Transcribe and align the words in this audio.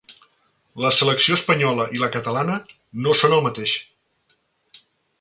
La 0.85 0.89
selecció 0.99 1.37
espanyola 1.41 1.87
i 1.97 2.03
la 2.05 2.11
catalana 2.17 2.57
no 3.07 3.17
són 3.23 3.39
el 3.41 3.47
mateix. 3.49 3.79